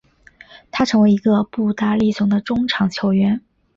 [0.71, 3.39] 他成为一个步大力雄的中场球员。